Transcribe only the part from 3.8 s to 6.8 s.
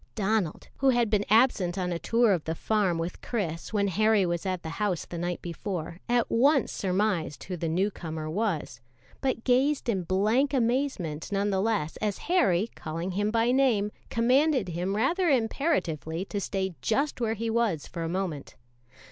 Harry was at the house the night before, at once